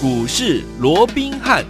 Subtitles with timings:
[0.00, 1.64] 股市罗宾汉。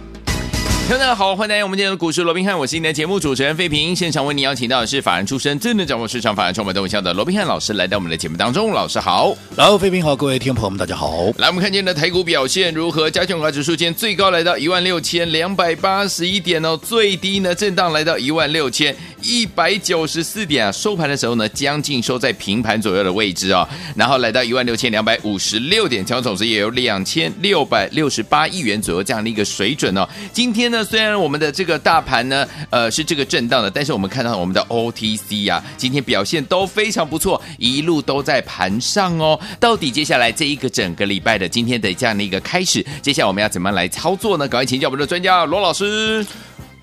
[0.87, 3.95] 大家好，欢迎来到我们今天的股市罗宾汉，我是今天的节目主持人费平。
[3.95, 8.71] 现场为您邀请到的是法人出身、真正掌握市场法人充满动向的罗宾汉老师，来到我们的节目当中。
[8.71, 11.25] 老师好，然后费平好，各位听众朋友们大家好。
[11.37, 13.09] 来，我们看今天的台股表现如何？
[13.09, 30.07] 加权股价指数今天最高来到一万六千两百八十一点哦，最低呢震荡来到一万六千一百九十四点啊，收盘的时候呢将近收在平盘左右的位置哦，然后来到一万六千两百五十六点，成交总值也有两千六百六十八亿元左右这样的一个水准哦。
[30.31, 39.39] 今天呢，虽然我们的这个大盘呢，呃，是这个震荡的，但是我们看到我们的 OTC 啊，今天表现都非常不错，一路都在盘上哦。
[39.59, 44.47] 到底接下来这一个整个礼拜的今天的这样的一个开始，接下来我们要怎么来操作呢？
[44.47, 46.25] 赶快请教我们的专家罗老师。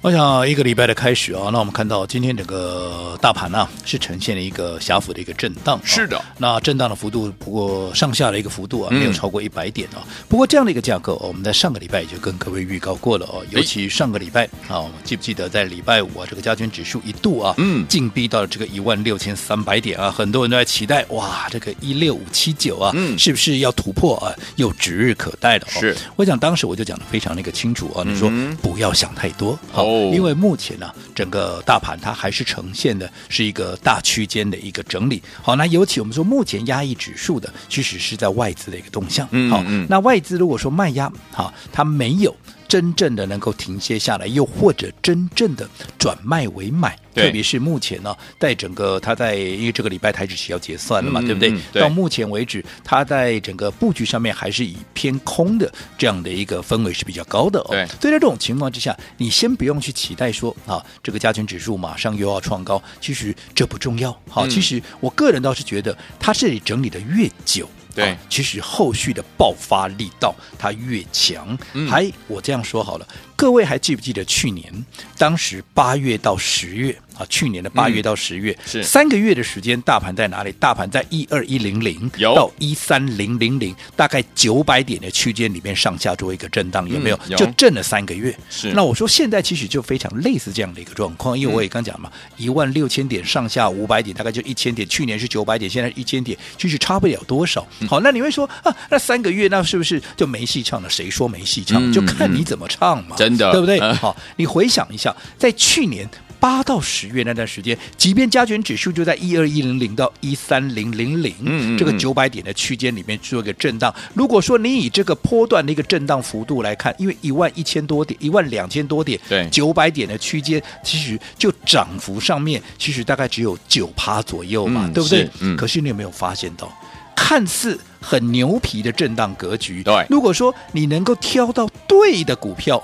[0.06, 6.24] 我想一个礼拜的开始啊，那我们看到今天整个大盘呢、啊、是呈现了一个狭幅的一个震荡，是的。
[6.38, 10.06] 那震荡的幅度不过上下的一个幅度啊，没有超过一百点啊。
[10.29, 13.45] 不过这样的一个架构，我们在上个礼拜也就跟各位预告过了哦。
[13.51, 24.32] 尤其上个礼拜啊，记不记得在礼拜五啊，这个加权指数一度啊，嗯，进逼到了这个一万六千三百点啊，很多人都在期待哇，这个一六五七九啊，嗯，是不是要突破啊？
[24.54, 25.66] 又指日可待的。
[25.66, 28.30] 是，我想当时我就讲的非常那个清楚啊，你说
[28.62, 29.96] 不要想太多好。
[30.13, 35.23] 因为目前呢、啊，整个大盘它还是呈现的是一个大区间的一个整理。
[35.43, 39.27] 好，那尤其我们说目前压抑指数的，其实是在外资的一个动向。
[39.51, 42.35] 好，那外资如果说卖压，好，它没有。
[42.68, 51.82] 真正的能够停歇下来，又或者真正的转卖为买，特别是目前呢，在整个它在因为这个礼拜台指期要结算了嘛，嗯、对不对，对？
[51.82, 57.68] 到目前为止，它在整个布局上面还是以偏空的这样的一个氛围是比较高的哦。
[57.70, 64.16] 对，所以在这种情况之下，你先不用去期待说啊，这个加权指数马上又要创高，其实这不重要。
[64.28, 67.69] 好，其实我个人倒是觉得，它这里整理的越久。
[67.97, 71.59] 对、啊，其实后续的爆发力道它越强。
[71.72, 74.72] 嗯、还我这样说好了，各位还记不记得去年
[75.19, 76.99] 当时八月到十月？
[77.16, 80.53] 啊，去年的八月到十月、嗯、是三个月的时间，大盘在哪里？
[80.61, 87.16] 大盘在一二一零零到一三零零零，大概九百点的区间里面上下做一个震荡，有没有？
[87.25, 88.37] 嗯、有就震了三个月。
[88.50, 94.87] 是，那我说现在其实就非常类似这样的一个状况，因为我也刚讲嘛，一万六千点上下五百点，大概就一千点。
[94.87, 97.66] 去年是九百点，现在一千点，其实差不了多少。
[97.88, 100.91] 好，那你会说啊，那三个月那是不是就没戏唱了？
[100.91, 101.82] 谁说没戏唱？
[101.82, 103.78] 嗯、就看你怎么唱嘛，真的，对不对？
[103.81, 106.09] 嗯、好，你回想一下，在去年。
[106.38, 113.92] 八到十月那段时间，即便加权指数就在一二一零零到一三零零零这个九百点的区间里面做一个震荡。
[114.12, 125.28] 如果说你以这个波段的一个震荡幅度来看，因为一万一千多点、一万两千多点，对九百点的区间，其实就涨幅上面其实大概只有九趴左右嘛，嗯、对不对？
[125.41, 126.70] 嗯、可是你有没有发现到，
[127.16, 129.82] 看似很牛皮的震荡格局？
[129.82, 132.81] 对，如果说你能够挑到对的股票。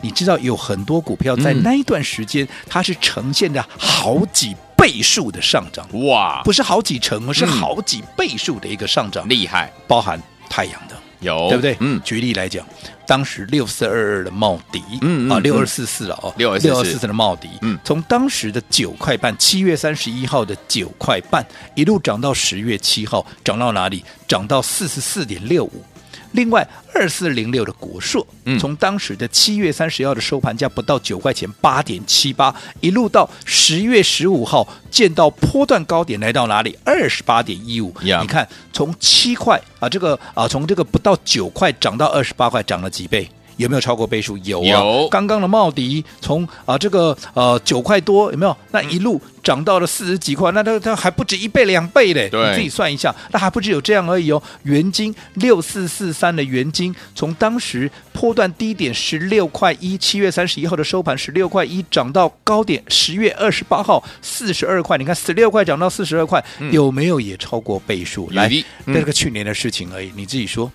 [0.00, 11.76] 你知道有很多股票在那一段时间，它是呈现的好几倍数的上涨，哇，不是好几成，而是好几倍数的一个上涨，厉害，包含太阳的有，对不对？
[11.80, 12.66] 嗯，举例来讲，
[13.06, 21.44] 当时六四二二的茂迪，嗯啊，六二四四了哦，六二四四的茂迪，嗯，从当时的九块半，七月三十一号的九块半，
[21.74, 24.02] 一路涨到十月七号，涨到哪里？
[24.26, 25.84] 涨到四十四点六五。
[26.32, 28.26] 另外，二四零六的国硕，
[28.58, 36.78] 从当时的七月三十号的收盘价不到九块钱，八点七八，一路到十月十五号见到波段高点，来到哪里？
[36.84, 37.92] 二十八点一五。
[38.02, 43.28] 你看，从七块啊，这个啊，从这个不到九块涨到二十八块，涨了几倍？
[43.60, 44.36] 有没有超过倍数？
[44.38, 44.66] 有啊。
[44.66, 48.56] 有刚刚的茂迪从啊这个呃九块多，有没有？
[48.72, 52.28] 那一路涨到了四十几块，那它它还不止一倍两倍嘞！
[52.28, 54.42] 对，你自己算一下，那还不止有这样而已哦。
[54.62, 64.96] 原金六四四三的原金，从当时波段低点十六块一，七月三十一号的收盘十六块一，涨到高点十月二十八号四十二块。
[64.96, 68.28] 你看十六块涨到四十二块，嗯、有没有也超过倍数？
[68.32, 70.70] 来，这、嗯、个去年的事情而已，你自己说。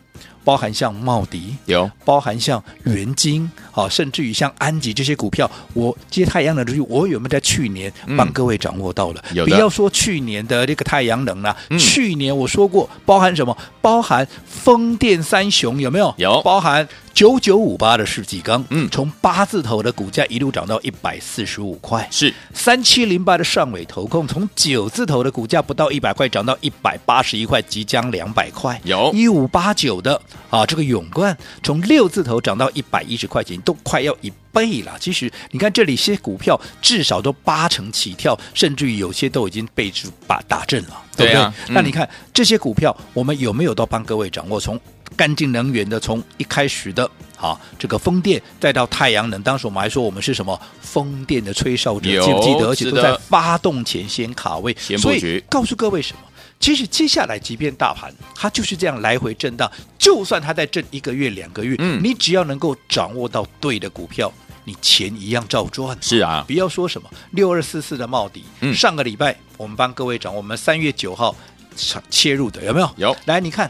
[0.46, 9.26] 包含像茂迪有，包含像元晶，好，甚至于像安吉这些股票，我接太阳能的东西，我有没有在去年帮各位掌握到了？
[9.36, 13.58] 嗯、不要说去年的这个太阳能了，嗯、去年我说过，包含什么？
[13.82, 16.14] 包含风电三雄有没有？
[16.18, 16.88] 有，包含。
[17.16, 28.78] 九九五八的世纪钢，嗯，从八字头的股价一路涨到一百四十五块，是三七零八的上尾投控，从九字头的股价不到一百块涨到一百八十一块，即将两百块。
[28.84, 34.98] 有一五八九的啊，这个永冠从六字头涨到一百一十块钱，都快要一倍了。
[35.00, 39.90] 其实你看这里些股票至少都八成起跳，甚至于有些都已经被
[40.28, 41.34] 把打震了，对不对？
[41.34, 44.60] 对啊嗯、那你看这些股票，我们有没有都帮各位掌握？
[44.60, 44.78] 从
[45.16, 47.10] 干净能源的，从一开始的。
[47.38, 52.70] 好，这个风电再到太阳能，当时我们还说我们是什么风电的吹哨者，记不记得？
[52.70, 54.76] 而且都在发动前先卡位。
[54.98, 56.20] 所以告诉各位什么？
[56.58, 59.70] 其实接下来，即便大盘它就是这样来回震荡，
[60.00, 64.32] 就算它在震一个月、两个月，嗯，你只要能够掌握到对的股票，
[64.64, 65.96] 你钱一样照赚。
[66.00, 71.36] 是啊，不要说什么六二四四的茂迪，嗯，上个礼拜我们帮各位讲，我们三月九号
[72.10, 72.90] 切入的有没有？
[72.96, 73.18] 有。
[73.26, 73.70] 来，你看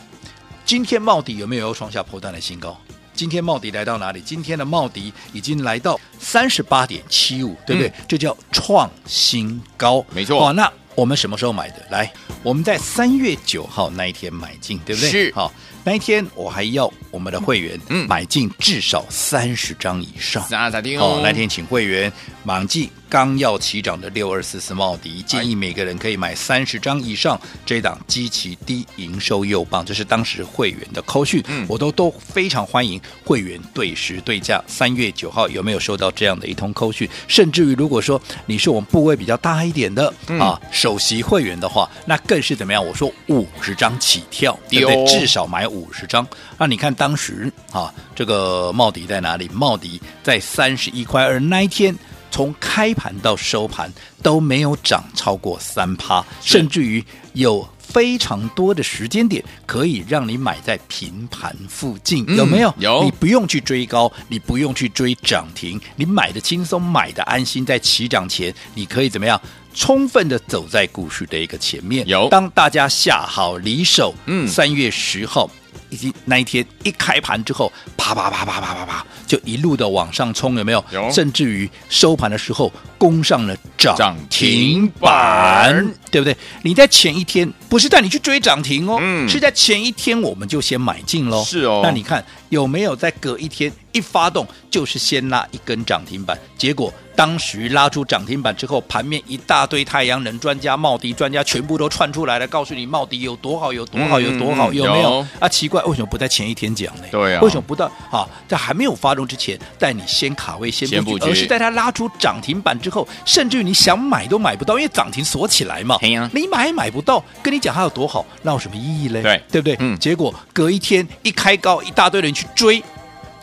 [0.65, 2.75] 今天茂迪有没有创下破断的新高？
[3.13, 4.19] 今天茂迪来到哪里？
[4.19, 7.87] 今天的茂迪已经来到三十八点七五，对不对？
[7.89, 10.39] 嗯、这叫创新高，没错。
[10.39, 11.85] 好，那我们什么时候买的？
[11.91, 15.11] 来，我们在三月九号那一天买进，对不对？
[15.11, 15.31] 是。
[15.35, 15.53] 好，
[15.83, 20.43] 那一天我还要我们的会员买进至少三十张以上。
[20.49, 21.21] 那咋地哦？
[21.23, 22.11] 那天请会员
[22.43, 22.89] 忙进。
[23.09, 34.63] 刚要起涨的六二四四茂迪，建议每个人可以买三十张以上，这档基期低营收又棒，这是当时会员的扣讯，嗯，我都都非常欢迎会员对时对价。
[34.67, 37.07] 三月九号有没有收到这样的一通扣讯？
[37.27, 42.85] 甚至于如果说你是我们部位比较大一点的、嗯、啊，首席会员的话，那更是怎么样？
[42.85, 45.05] 我说五十张起跳，对不对？
[45.07, 46.27] 至少买五十张。
[46.57, 49.49] 那你看当时啊，这个茂迪在哪里？
[49.53, 51.95] 茂迪在三十一块二那一天。
[52.35, 53.89] 从开盘到收盘
[54.21, 57.01] 都没有涨超过三趴，甚至于
[57.31, 62.69] 有非常多的时间点可以让你买在平盘附近，有没有？
[62.71, 63.03] 嗯，有。
[63.05, 69.39] 你不用去追高，你不用去追涨停，你买的轻松，买的安心，在起涨前，你可以怎么样？
[69.73, 72.05] 充分的走在股市的一个前面。
[72.05, 72.27] 有。
[72.27, 75.49] 当大家下好离手，嗯，三月十号。
[75.89, 80.83] 以及那一天一开盘之后，啪啪啪啪啪啪啪，就一路的往上冲，有没有？
[80.91, 81.11] 有。
[81.11, 85.73] 甚至于收盘的时候攻上了涨停板，
[86.11, 86.35] 对不对？
[86.63, 91.43] 你在前一天不是带你去追涨停哦，嗯，是在前一天我们就先买进喽。
[91.43, 91.81] 是哦。
[91.83, 96.93] 那你看有没有在隔一天一发动就是先拉一根涨停板，结果？
[97.15, 105.09] 当时拉出涨停板之后，盘面一大堆太阳能专家、茂迪专家全部都窜出来了，告诉你茂迪有多好，有多好，有多好，有没有？
[105.11, 107.03] 有啊，奇怪，为什么不在前一天讲呢？
[107.11, 108.27] 对啊，为什么不到啊？
[108.47, 115.95] 在还没有发动之前，带你先卡位、先布局，而是在它拉出涨停板之后，甚至于你想买都买不到，因为涨停锁起来嘛。
[115.95, 119.21] 啊、你买也买不到，跟你讲它有多好，那有什么意义嘞？
[119.21, 119.75] 对，对不对？
[119.79, 119.97] 嗯。
[119.99, 122.83] 结果隔一天一开高，一大堆人去追。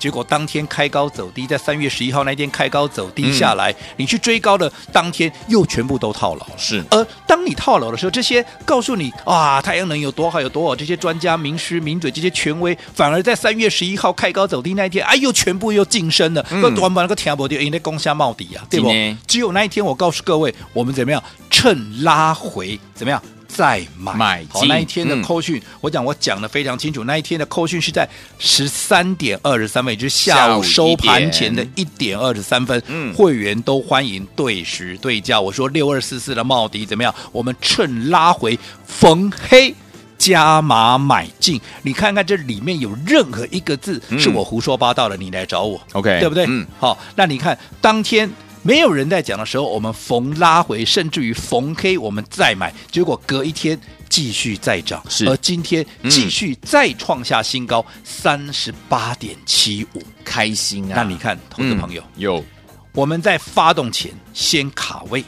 [0.02, 6.44] 结果当天开高走低，在三月十一号那天开高走低下来，嗯、你去追高的当天又全部都套牢。
[6.58, 16.44] 是，而当你套牢的时候，这些告诉你啊，太阳能有多好有多好，这些专家名师名嘴这些权威，反而在三月十一号开高走低那一天，哎，又全部又晋升了。
[16.50, 18.88] 那短板那个天博的，因为攻下茂底啊，对不？
[19.28, 23.22] 只有那一天，我告诉各位，我们怎么样趁拉回怎么样？
[23.54, 27.04] 再买，买好，那一天的扣讯，嗯、我讲我讲的非常清楚。
[27.04, 28.08] 那一天的扣讯是在
[28.38, 32.82] 十三点二十三分，也就是下午收盘前的一点二十三分。
[32.86, 35.38] 嗯，会员都欢迎对时对价。
[35.38, 37.14] 我说六二四四的茂迪怎么样？
[37.30, 39.74] 我们趁拉回逢黑
[40.16, 41.60] 加码买进。
[41.82, 46.46] 你看看这里面有任何一个字是我胡说八道的，嗯、你来找我，OK，对不对？
[46.48, 48.30] 嗯，好，那你看当天。
[48.62, 53.78] 没有人在讲的时候，我们逢拉回，甚至于逢黑，我们再买，结果隔一天
[54.08, 60.94] 继续再涨，是而今天继续再创下新高，三十八点七五，开心啊！
[60.94, 62.44] 那你看，投资朋友，嗯、有
[62.92, 65.24] 我们在发动前先卡位，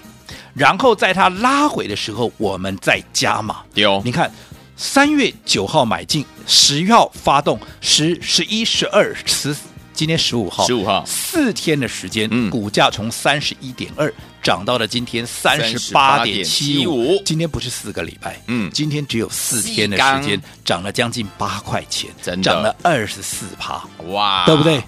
[0.55, 3.63] 然后在它拉回的时候，我们再加码。
[3.75, 4.33] 有，你看，
[4.77, 9.57] 三月九号买进，十月号发动，十、十一、十二、十。
[9.95, 11.05] 今天十五号，十五号。
[11.07, 17.23] 四天的时间，嗯、股价从三十一点二涨到了今天三十八点七五。
[17.25, 22.11] 今天不是四个礼拜，嗯，今天只有四天的时间，涨了将近八块钱，
[22.43, 24.83] 涨了二十四趴，哇，对不对？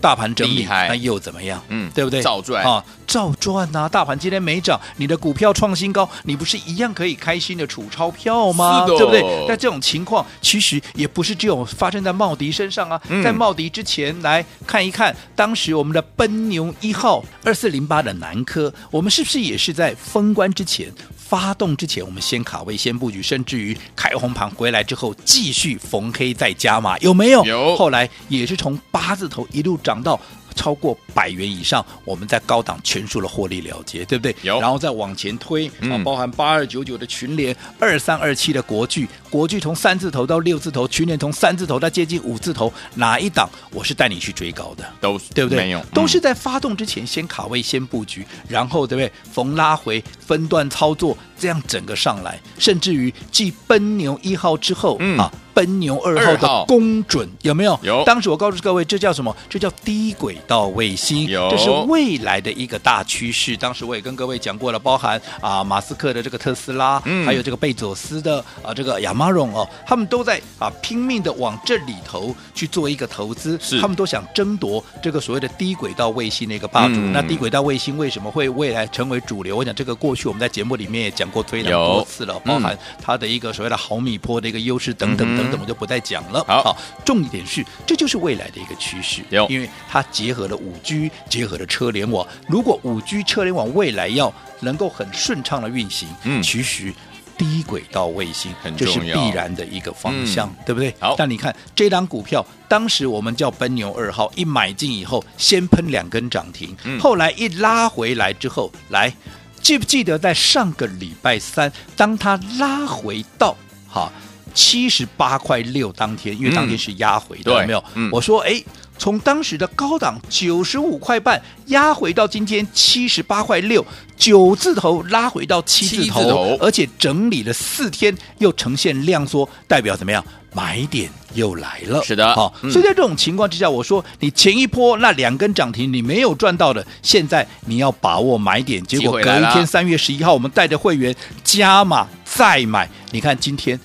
[0.00, 1.62] 大盘整理，厉害，那又怎么样？
[1.68, 2.22] 嗯，对不对？
[2.22, 3.88] 照赚啊，照赚呐！
[3.88, 8.86] 大盘今天没涨，你的股票创新高，你不是一样可以开心的储钞票吗？
[8.86, 9.44] 是的，对不对？
[9.46, 13.00] 但这种情况其实也不是只有发生在茂迪身上啊。
[13.08, 20.92] 嗯、在茂迪之前，来看一看，当时我们的奔牛一号二四零八的南科，我们是不是也是在封关之前？
[21.30, 27.44] 发动之前，我们先卡位、先布局，甚至于开红盘回来之后，继续逢黑再加码，有没有？
[27.44, 27.76] 有。
[27.76, 30.18] 后来也是从八字头一路涨到
[30.54, 34.34] 超过百元以上，我们在高档全数的获利了结，对不对？
[34.42, 44.84] 有，然后再往前推啊，嗯、包含八二九九的群联，二三二七的国巨，国巨从三字头到六字头，群联从三字头到接近五字头，哪一档我是带你去追高的？
[45.00, 45.58] 都对不对？
[45.58, 49.12] 没有，都是在发动之前先卡位、先布局，然后对不对？
[49.32, 55.28] 逢拉回分段操作，这样整个上来，甚至于继奔牛一号之后、嗯、啊。
[55.52, 57.78] 奔牛二号的公准有没有？
[57.82, 58.04] 有。
[58.04, 59.36] 当时我告诉各位，这叫什么？
[59.48, 61.26] 这叫低轨道卫星。
[61.26, 61.50] 有。
[61.50, 63.56] 这是未来的一个大趋势。
[63.56, 73.58] 当时我也跟各位讲过了，包含啊马斯克的这个特斯拉，嗯，还有这个贝佐斯的啊这个亚马逊哦，他们都在啊拼命的往这里头去做一个投资。
[73.60, 73.80] 是。
[73.80, 76.94] 他们都想争夺这个所谓的低轨道卫星的一个霸主。
[76.94, 79.56] 嗯、那低轨道卫星为什么会未来成为主流？
[79.56, 85.60] 我讲这个过去我们在节目里面也讲过非常多次了，包含它的一个所谓的毫米波的一个优势等等等等。
[85.60, 86.44] 我就不再讲了。
[86.44, 89.22] 好，重点是，这就是未来的一个趋势。
[89.30, 92.26] 有，因为它结合了五 G，结合了车联网。
[92.48, 96.92] 如果五 G 车联网未来要能够很顺畅的运行，嗯，其实
[97.36, 100.94] 低轨道卫星这是必然的一个方向，嗯、对不对？
[100.98, 109.12] 好，但你看这档股票，当时我们叫奔牛二号，一买进以后，先喷两根涨停，嗯、后来一拉回来之后，来
[109.62, 113.56] 记不记得在上个礼拜三，当它拉回到
[113.88, 114.10] 哈。
[114.52, 117.84] 七十八块六当天，因为当天是压回的，有没有？
[117.94, 118.60] 嗯、我说，哎，
[119.00, 130.22] 从当时的高档九十五块半压回到今天七十八块六，九字头拉回到七字头，字头而且整理了四天，又呈现量缩，代表怎么样？
[130.52, 132.02] 买点又来了。
[132.02, 138.84] 是的，好、嗯，所以在这种情况之下，我说你前一波那两根涨停你没有赚到的，现在你要把握买点。
[138.84, 143.80] 结果隔一天三月十一号，我们带着会员加码再买，你看今天。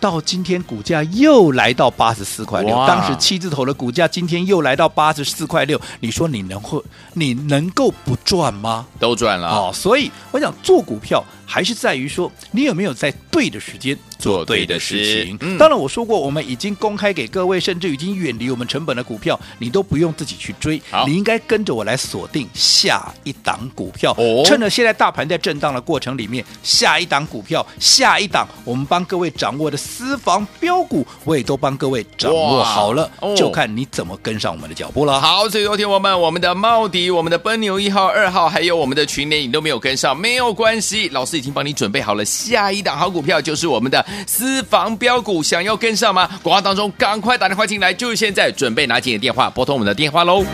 [0.00, 6.82] 到今天股价又来到八十四块六，当时七字头的股价今天又来到八十四块六，你说你能会
[7.14, 8.86] 你能够不赚吗？
[8.98, 11.24] 都赚了哦，所以我想做股票。
[11.50, 15.38] 还是在于说，你有没有在对的时间做对的事情？
[15.40, 24.12] 嗯、当然，我说过，我们已经公开给各位，甚至已经远离我们成本的股票，你都不用自己去追，你应该跟着我来锁定下一档股票。
[24.18, 35.18] 哦、趁着现在大盘在震荡的过程里面，下一档股票，下一档我们帮各位掌握的私房标股，我也都帮各位掌握好了，哦、就看你怎么跟上我们的脚步了。
[35.18, 41.37] 好，所以昨天我们我们的茂迪、我们的奔牛一号、二号，还有我们的群联，你都没有跟上，没有关系，老师。
[41.38, 46.28] 已经帮你准备好了下一档好股票，就是我们的私房标股，想要跟上吗？
[46.42, 50.44] 广告当中赶快打电话进来，就是现在，准备拿起你的电话，拨通我们的电话喽。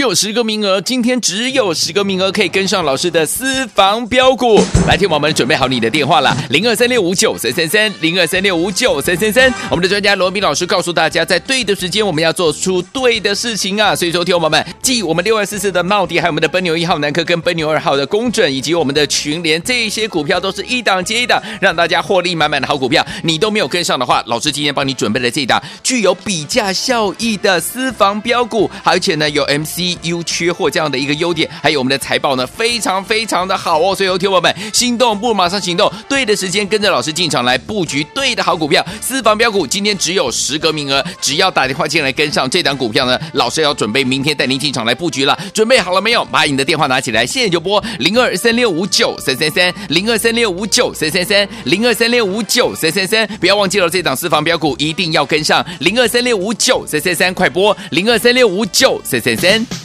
[0.00, 4.58] 有十个名额，今天只有十个名额可以跟上老师的私房标股。
[4.86, 9.52] 来，听我们准备好你的电话了，零二三六五九三三三，零二三六五九三三三。
[9.70, 13.94] 我们的专家罗明老师告诉大家，在对的时间，我们要做出对的事情啊！
[13.94, 23.06] 所以说，听我们，继我们六二四四的茂迪，还有我们的奔牛一号南科跟奔牛二号的工准，以及我们的群联，这些股票都是一档接一档，让大家获利满满的好股票。
[23.22, 29.89] 你都没有跟上的话，老师今天帮你准备了这一档具有比价效益的私房标股，而且呢有 MC。
[30.02, 33.94] U 缺货这样的一个优点，还有我们的财报呢，非常非常的好哦。
[33.94, 39.66] 所以，有听友们心动不如马上行动，对的时间跟着老师进场来布局对的好股票，私房标股。
[39.66, 45.38] 今天只有十个名额，只要打电话进来跟上这档股票呢，老师要准备明天带您进场来布局了。
[45.52, 46.24] 准备好了没有？
[46.26, 59.79] 把你的电话拿起来，现在就拨零二三六五九三三三零二三六五九三三三零二三六五九三三三，不要忘记了这档私房标股一定要跟上零二三六五九三三三，快拨零二三六五九三三三。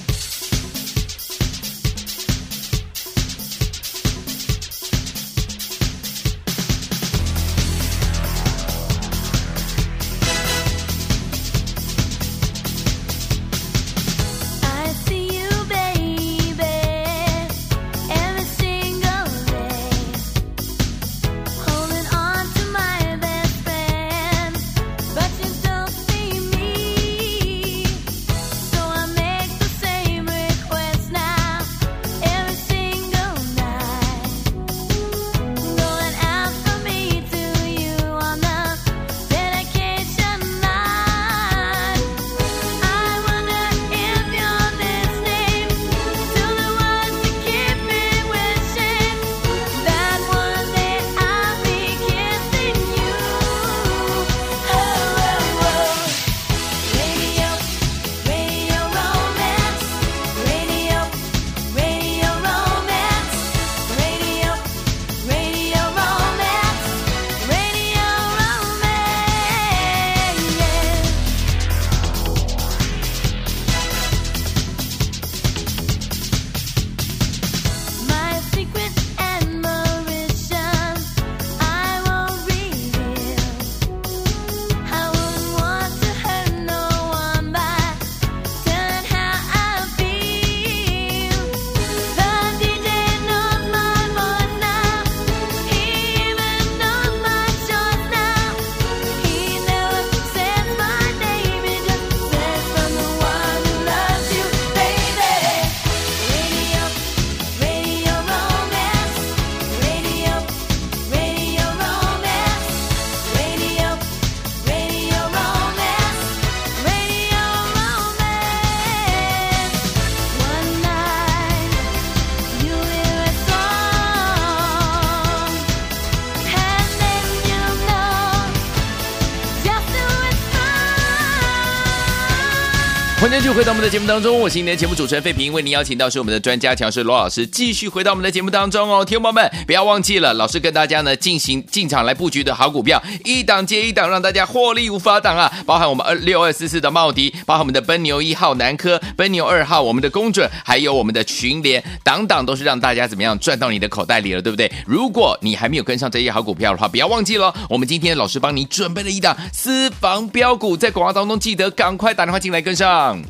[133.46, 145.52] 续回到我们的节目当中，我是今天的节目主持人费平，为您邀请到是我们的专家强师罗老师，继续回到我们的节目当中哦，听众朋友们不要忘记了，老师跟大家呢进行进场来布局的好股票，一档接一档，让大家获利无法挡啊！
[145.64, 154.72] 包含我们二六二四四的茂迪，包含我们的奔牛一号南科，奔牛二号我们的公准，还有我们的群联，档档都是让大家怎么样赚到你的口袋里了，对不对？
[154.88, 163.22] 如果你还没有跟上这些好股票的话，不要忘记了，我们今天老师帮你准备了一档私房标股，在广告当中记得赶快打电话进来跟上。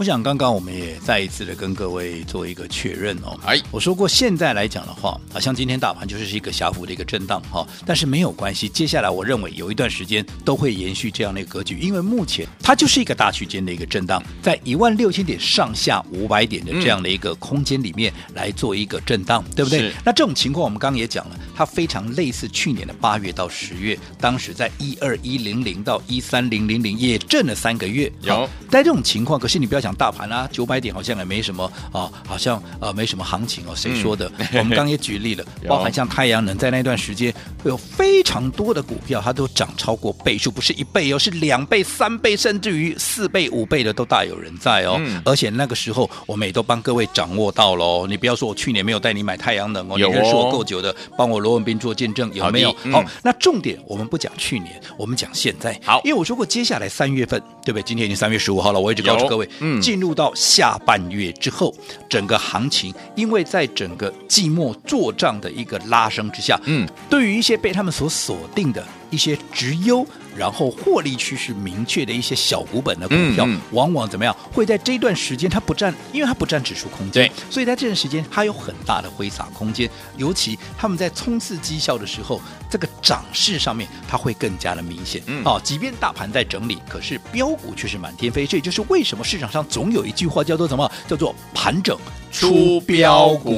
[0.00, 3.38] 我想刚刚我们也再一次的跟各位做一个确认哦。
[3.44, 19.92] 哎，我说过现在来讲的话，好像今天大盘就是一个小幅的一个震荡哈，但是没有关系，接下来我认为有一段时间都会延续这样的一个格局，因为目前它就是一个大区间的一个震荡，在一万六千点上下五百点的这样的一个空间里面来做一个震荡，对不对？
[20.02, 29.89] 那这种情况我们刚刚也讲了，它非常类似去年的八月到十月，当时在一二一零零到一三零零零也震了三个月，有在这种情况，可是你不要想。
[29.94, 33.74] 大盘啊，九百点好像也没什么啊，好像呃没什么行情哦。
[33.74, 34.30] 谁说的？
[34.38, 37.32] 嗯、我们刚也举例了，包含像太阳能，在那段时间
[37.62, 44.96] 会有非常多的股票，它都涨超过倍数，不是一倍哦，是两倍、三倍，甚至于四倍、五倍的都大有人在哦。
[44.98, 48.06] 嗯、而且那个时候，我们也都帮各位掌握到了哦。
[48.08, 52.70] 你不要说我去年没有带你买太阳能哦，你认识我够久的，帮我罗文斌做见证，有没有？
[52.72, 55.78] 好，嗯、好，那重点我们不讲去年，我们讲现在。
[55.84, 57.82] 好，因为我说过接下来三月份，对不对？
[57.82, 59.79] 今天已经三月十五号了，我一直告诉各位，嗯。
[59.80, 61.74] 进入到下半月之后，
[62.08, 70.06] 整个行情，因为在整个季末做账的一个拉升之下，嗯，对于一些被他们所锁定的一些直优。
[70.36, 74.34] 然后获利趋势明确的一些小股本的股票，嗯嗯、往往怎么样？
[74.52, 79.88] 会在这段时间它不占，因为它不占指数空间，对，所以在这段时间它有很大的挥洒空间。
[80.16, 82.40] 尤其他们在冲刺绩效的时候，
[82.70, 85.22] 这个涨势上面它会更加的明显。
[85.26, 88.46] 嗯，哦，即便大盘在整理，可是标股却是满天飞。
[88.46, 90.90] 这也就是为什么市场上总有一句话叫做什么？
[91.08, 91.98] 叫做盘整
[92.30, 93.52] 出标股，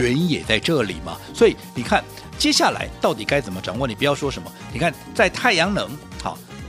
[0.00, 1.16] 原因也在这里嘛。
[1.34, 2.02] 所以你看。
[2.38, 3.84] 接下来到底该怎么掌握？
[3.88, 4.48] 你不要说什么。
[4.72, 5.96] 你看，在太阳能，好，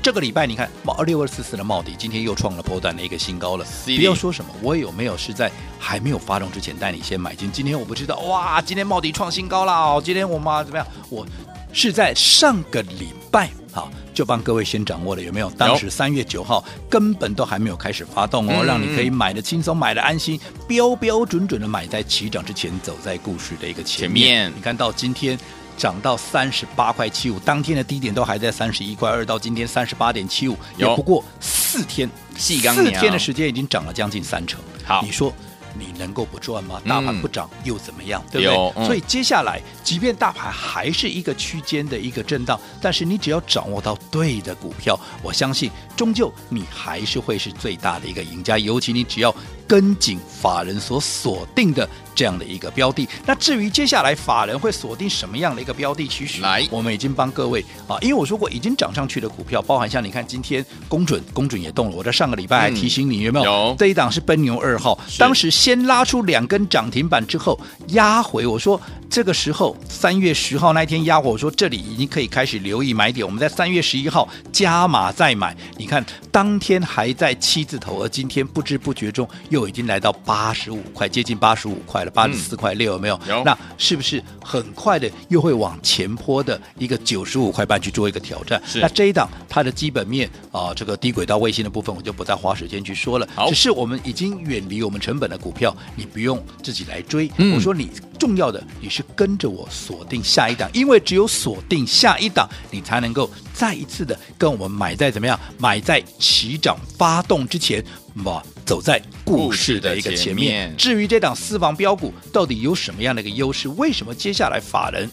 [0.02, 3.66] 这个礼拜你看，二六二四四的茂迪今天又创了波段的一个新高了。
[3.86, 7.52] 不要说什么，我有没有是在还没有发动之前带你先买进？
[7.52, 10.02] 今天我不知道，哇，今天茂迪创新高了哦。
[10.04, 10.88] 今天我妈怎么样？
[11.10, 11.28] 我
[11.74, 15.50] 是在上个礼拜，好，就帮各位先掌握了，有没有？
[15.52, 24.24] 当时三月九号根本都还没有开始发动哦，嗯、让你可以买的轻松，买的安心，标标准准的买在起涨之前，走在故事的一个前面。
[24.26, 25.38] 前面你看到今天。
[25.80, 34.60] 涨到三十八块七五，当天的低点都还在三十一块二，到今天三十八点七五，也不过四天，四天的时间已经涨了将近三成。
[34.84, 35.34] 好，你说
[35.74, 36.82] 你能够不赚吗？
[36.86, 38.22] 大盘不涨又怎么样？
[38.26, 38.74] 嗯、对不对？
[38.76, 48.58] 嗯、所以接下来，即便大盘还是一个区间的一个震荡，但是你只要掌握到对的股票，我相信终究你还是会是最大的一个赢家。
[48.58, 49.34] 尤其你只要。
[49.70, 61.96] 跟紧法人所锁定的这样的一个标的，那至于接下来法人会锁定什么样的一个标的，其实来我们已经帮各位啊，因为我说过已经涨上去的股票，包含像你看今天公准，公准也动了。
[61.96, 63.46] 我在上个礼拜还提醒你有没有？
[63.46, 67.58] 有这一档是奔牛二号，当时先拉出两根涨停板之后
[67.90, 73.24] 压回，我说这个时候三月十号那一天压回，我说这里已经可以开始留意买点。
[73.24, 79.59] 我们在三月十一号加码再买，你看当天还在七字头，而今天不知不觉中又。
[79.68, 83.20] 已经来到八十五块，接近八十五块了，八十四块六，有没有？
[83.28, 83.44] 有。
[83.44, 88.62] 那是不是很快的又会往前坡的一个九十五块半去做一个挑战？
[88.66, 88.80] 是。
[88.80, 93.28] 那这一档它的基本面啊，这个低轨道卫星的部分，我就不再花时间去说了。
[93.36, 97.32] 好，只是我们已经远离我们成本的股票，你不用自己来追。
[97.38, 97.56] 嗯。
[97.56, 97.90] 我说你
[98.20, 105.40] 重要的，你是跟着我锁定下一档，因为只有锁定下一档，你才能够再一次的跟我们买在怎么样？
[105.58, 107.84] 买在起涨发动之前。
[108.16, 110.36] 嘛，走在故事的一个前面。
[110.36, 113.70] 前面，至于这档私房标股到底有什么样的一个优势？
[113.70, 115.10] 为什么接下来法人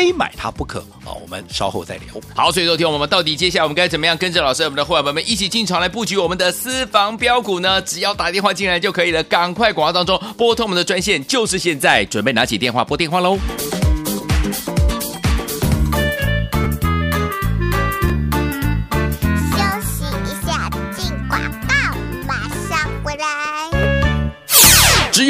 [0.00, 0.80] 非买它不可？
[1.04, 2.04] 啊，我们稍后再聊。
[2.34, 7.82] 好，所以说听我们到底接下来我们该怎么样跟着老师我们的伙伴们一起进场来布局我们的私房标股呢？
[7.82, 9.22] 只要打电话进来就可以了。
[9.24, 13.36] 赶快广告当中拨通我们的专线，就是现在，准备拿起电话拨电话喽。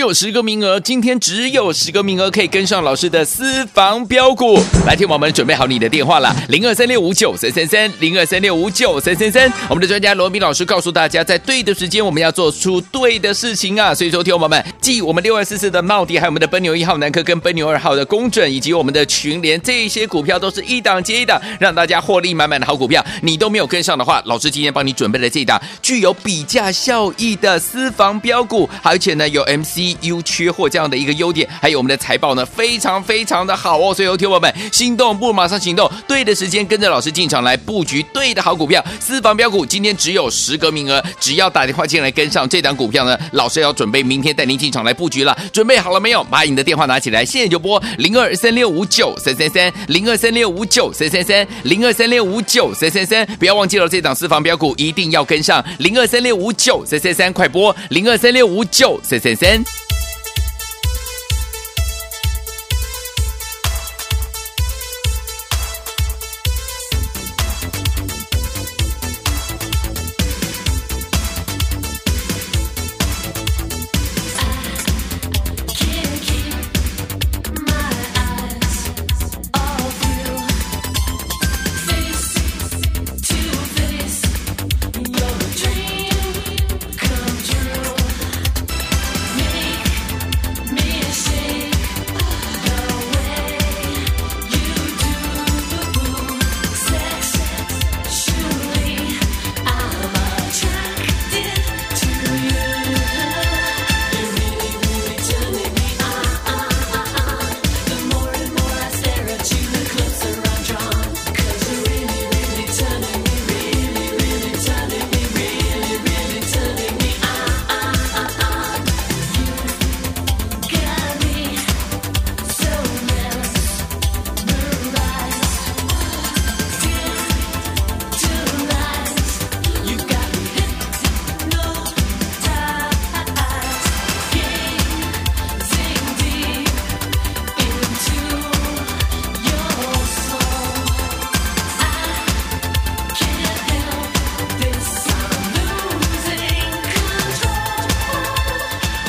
[0.00, 4.58] 有十个名额，今天只有十个名额可以跟上老师的私房标股。
[4.86, 9.52] 来，听我们准备好你的电话了，零二三六五九三三三，零二三六五九三三三。
[9.68, 13.94] 我们的专家罗宾老师告诉大家，在对的时间我们要做出对的事情啊！
[13.94, 23.04] 所以说，听我们继我们六二四四的茂迪，还有我们的奔牛一号南科跟奔牛二号的工准，以及我们的群联，这些股票都是一档接一档，让大家获利满满的好股票。
[23.22, 33.94] 你都没有跟上的话，老师今天帮你准备了这一档具有比价效益的私房标股，而且呢有 MC MCU 缺货这样的一个优点，还有我们的财报呢非常非常的好哦。
[33.94, 45.37] 所以，有听友们心动不如马上行动，对的时间跟着老师进场来布局对的好股票，私房标股今天只有十个名额，只要打电话进来跟上这档股票呢，老师要准备明天带您进场来布局了。
[45.53, 46.24] 准备好了没有？
[46.24, 59.79] 把你的电话拿起来，现在就拨零二三六五九三三三零二三六五九三三三零二三六五九三三三，不要忘记了这档私房标股一定要跟上零二三六五九三三三，快拨零二三六五九三三三。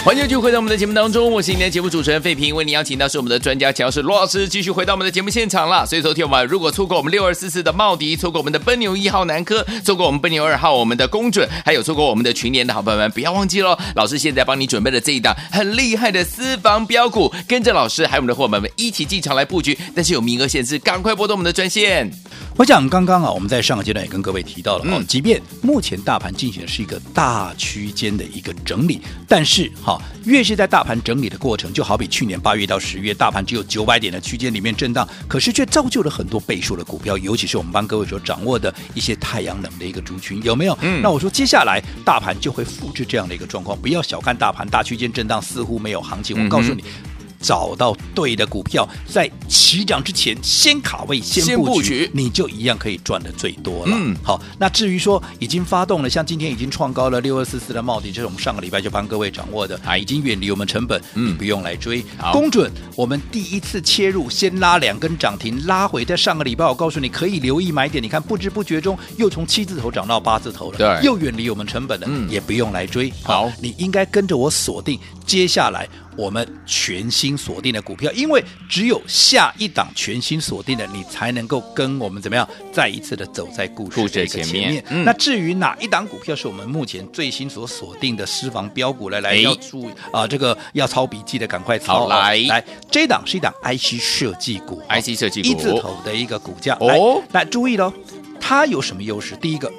[0.03, 5.85] 欢迎继续回到我们的节目当中，我是今天节目主持人费平，为您邀请到是我们的专家乔氏罗老师，继续回到我们的节目现场了。
[5.85, 13.77] 所以，昨天我们如果错过我们六二四四的茂迪，错过我们的奔牛一号南科，错过我们奔牛二号我们的公准，还有错过我们的群联的好朋友们，不要忘记喽！
[13.95, 22.11] 老师现在帮你准备了这一档很厉害的私房标股，跟着老师还有我们的伙伴们一起进场来布局，但是有名额限制，赶快拨动我们的专线。
[22.57, 29.90] 我想刚刚啊，我们在上个阶段也跟各位提到了，嗯、即便目前大盘进行的是一个大区间的一个整理，但是哈，
[30.25, 40.77] 越是在大盘整理的过程，就好比去年八月到十月，大盘只有九百点的区间里面震荡，可是却造就了很多倍数的股票，尤其是我们帮各位所掌握的一些太阳能的一个族群，有没有？
[40.82, 46.82] 嗯，那我说接下来大盘就会复制这样的一个状况，不要小看大盘，大区间震荡似乎没有行情，我告诉你。
[46.82, 47.11] 嗯
[47.41, 53.93] 找到对的股票，在起涨之前先卡位、先布局，你就一样可以赚的最多了。
[53.95, 62.04] 嗯，好，那至于说已经发动了，像今天已经创高了六二四四的茂迪，这是我们上个礼拜就帮各位掌握的，啊，已经远离我们成本，嗯，不用来追。
[62.32, 73.12] 公准，我们第一次切入，先拉两根涨停，拉回，在上个礼拜我告诉你可以留意买点，你看不知不觉中又从七字头涨到八字头了，对，又远离我们成本了，嗯，也不用来追。
[73.23, 75.88] 好，你应该跟着我锁定接下来。
[76.21, 84.51] 我们全新锁定的股票，因为只有下一档全新锁定的，你才能够跟我们怎么样再一次的走在故事的前面。
[84.51, 92.63] 前面嗯、那至于哪一档股票是我们目前最新所锁定的私房标股，来来要注意啊、呃，这个要抄笔记的赶快抄来来。
[92.91, 97.19] 这一档是一档 IC 设计股，IC 设计股一字头的一个股价哦。
[97.31, 97.91] 来，来注意喽，
[98.39, 99.36] 它有什么优势？
[99.38, 99.71] 第一个。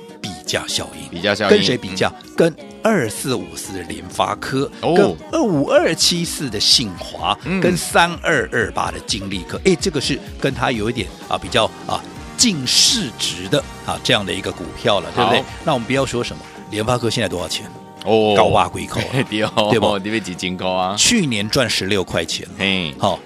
[0.53, 2.09] 比价效应，比价效应跟谁比较？
[2.11, 9.59] 嗯、跟二四五四的联发科，哦、跟二五二七四的信华，嗯、跟三二二八的金利科。
[9.65, 12.05] 哎，这个是跟它有一点啊比较啊
[12.37, 15.45] 近市值的啊这样的一个股票了，好对不对？
[15.65, 17.65] 那我们不要说什么联发科现在多少钱？
[18.05, 19.95] 哦，高挖贵口， 对吧？
[20.05, 20.95] 因为几斤高啊？
[20.99, 23.19] 去年赚十六块钱，嘿，好，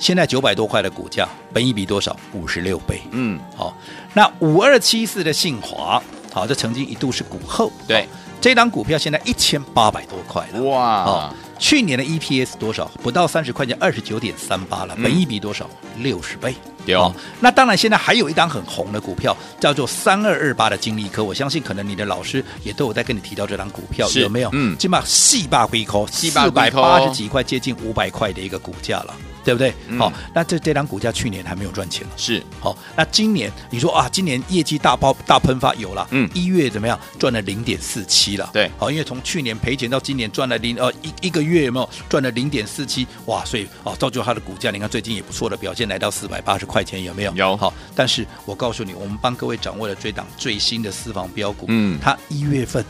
[0.00, 2.16] 现在九百多块的股价，本一比多少？
[2.32, 3.78] 五十六倍，嗯，好，
[4.14, 6.02] 那五二七四的信华。
[6.32, 8.08] 好，这曾经一度是股后，对，
[8.40, 11.04] 这档股票现在一千八百多块了，哇！
[11.04, 12.90] 哦，去年的 EPS 多少？
[13.02, 15.68] 不到三十块钱，二十九点三八了，本益比多少？
[15.98, 16.54] 六十倍。
[16.84, 21.22] 对哦，那当然，现在还有一档很红的股票，叫做三二二八的金利科。
[21.22, 24.50] 我相信，可能你的老师也都有在跟你提到这档股票，有没有？
[24.52, 29.14] 嗯，起码细把回扣，四百八十几块，接近五百块的一个股价了。
[29.44, 29.70] 对不对？
[29.70, 32.76] 好、嗯哦，那这这档股价去年还没有赚钱，是好、哦。
[32.96, 36.98] 那今年你说啊，今年业绩大爆大喷发有了，嗯，一月怎么样？
[37.18, 43.06] 赚了零点四七了，对，好，因为从去年赔钱到今年赚了零呃一一个月有没有赚了零点四七？
[43.26, 47.32] 哇，所以哦，造就它的股价，你看最近也不错的表现，来到四百八十块钱有没有？
[47.34, 52.84] 有好，但是我告诉你，我们帮各位掌握了这档最新的私房标股，嗯，它一月份。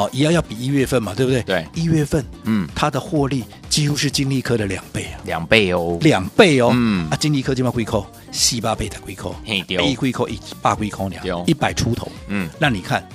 [0.00, 1.42] 好，一样要比一月份嘛，对不对？
[1.42, 13.06] 对，一月份，嗯，它的获利几乎是金利科的两倍啊，两倍哦，两倍哦，嗯，啊，金利科这边亏扣，四八倍的亏扣，嘿，一亏扣一八亏扣两，一百出头，嗯，那你看，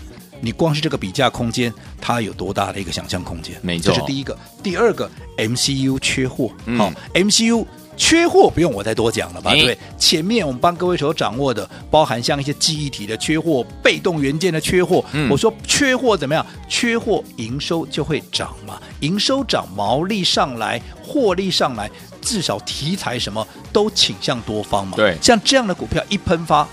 [0.42, 3.56] 你光是这个比价空间，它有多大的一个想象空间？
[3.64, 7.66] 没错，这是第一个，第二个，MCU 缺货，好，MCU。
[7.98, 9.52] 缺货不用我再多讲了吧？
[9.52, 15.04] 欸、对，前面我们帮各位所掌握的，包含像一些记忆体的缺货、被动元件的缺货。
[15.14, 16.46] 嗯、我说缺货怎么样？
[16.68, 21.90] 缺货营收就会涨嘛，营收涨，毛利上来，获利上来，
[22.22, 24.94] 至少题材什么都倾向多方嘛。
[24.96, 26.68] 对，像这样的股票一喷发，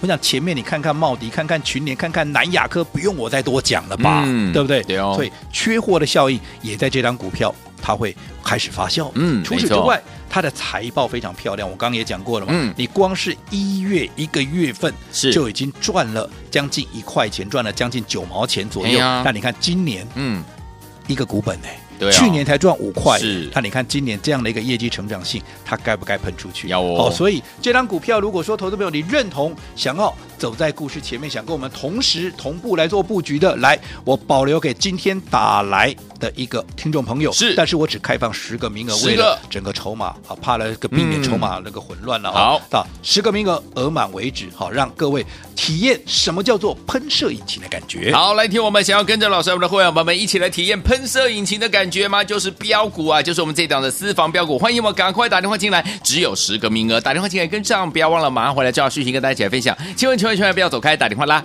[0.00, 4.22] 我想前面你看看茂迪，看看群联，看看南亚科，不用我再多讲了吧？
[4.26, 4.82] 嗯、对不对？
[4.84, 5.12] 对哦。
[5.14, 7.54] 所以缺货的效应也在这张股票。
[7.82, 9.10] 它会开始发酵。
[9.14, 11.68] 嗯，除此之外，它的财报非常漂亮。
[11.68, 12.52] 我刚刚也讲过了嘛。
[12.54, 18.98] 嗯，你光是一月一个月份是就已经赚了将近一块钱，赚了将近九毛钱左右。
[18.98, 20.42] 那你看今年，嗯，
[21.08, 21.68] 一个股本呢？
[21.98, 23.18] 对，去年才赚五块。
[23.18, 26.68] 是，那你看今年这样的一个业绩成长性，它该不该喷出去？
[26.68, 27.10] 要哦。
[27.12, 30.14] 所以这张股票，如果说投资朋友你认同，想要。
[30.42, 37.30] 走在故事前面，想跟我们同时同步来做布局的，来，我保留给今天打来的一个听众朋友。
[37.32, 45.24] 是，但是我只开放十个名额，为了整个筹码啊，怕了个避免筹码那个混乱了、嗯、好，到十个名额额满为止，好，让各位
[45.54, 48.12] 体验什么叫做喷射引擎的感觉。
[48.12, 52.24] 好，来听我们想要跟着老师我们的会员朋友们一起来体验喷射引擎的感觉吗？
[52.24, 54.58] 就是标股啊，就是我们这档的私房标股。
[54.58, 59.78] 欢迎我赶快打电话进来，只有十个名额，打电话进来跟上，不要忘了马上回来就要续行跟大家一起来分享。
[59.96, 60.31] 请问，请问。
[60.36, 61.42] 千万不要走开，打电话啦！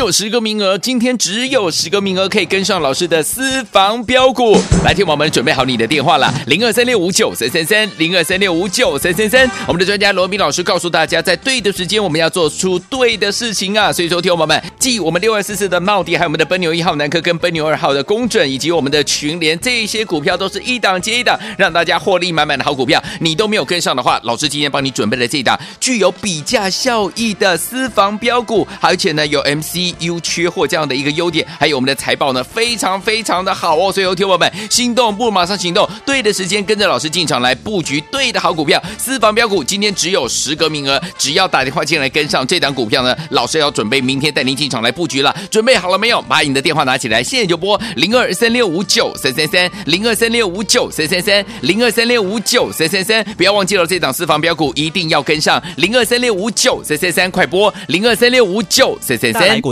[0.00, 4.56] 有十个名额，今天只有十个名额可以跟上老师的私房标股。
[4.82, 9.46] 来听我们准备好你的电话了，零二三六五九三三三，零二三六五九三三三。
[9.66, 13.92] 我们的专家罗宾老师告诉大家，在对的时间我们要做出对的事情啊！
[13.92, 23.02] 所以说，听我们继我们六二四四的茂迪，还有我们的奔牛一号南科跟奔牛二号的公准，以及我们的群联，这些股票都是一档接一档，让大家获利满满的好股票。
[23.20, 29.89] 你都没有跟上的话，老师今天帮你准备了这一档具有比价效益的私房标股，而且呢有 MC。
[29.98, 33.92] U 缺货这样的一个优点，还有我们的财报呢，非常非常的好哦。
[33.92, 39.62] 所以，有听友们心动不如马上行动，对的时间跟着老师进场来布局对的好股票，私房标股。
[39.62, 45.34] 今天只有十个名额，只要打电话进来跟上这档股票呢，老师要准备明天带您进场来布局了。
[45.50, 46.20] 准备好了没有？
[46.22, 59.60] 把你的电话拿起来，现在就拨零二三六五九三三三零二三六五九三三三零二三六五九三三三，不要忘记了这档私房标股一定要跟上零二三六五九三三三，快拨零二三六五九三三三。